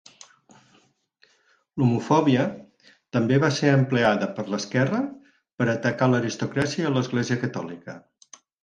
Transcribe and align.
L'homofòbia 1.81 2.47
també 3.19 3.39
va 3.45 3.53
ser 3.61 3.71
empleada 3.77 4.31
per 4.41 4.49
l'esquerra 4.55 5.03
per 5.29 5.71
a 5.71 5.73
atacar 5.79 6.13
l'aristocràcia 6.15 6.87
i 6.87 6.91
a 6.93 6.97
l'Església 6.99 7.43
catòlica. 7.47 8.03